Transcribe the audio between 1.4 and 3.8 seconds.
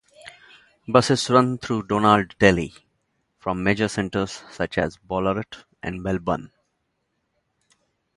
through Donald daily from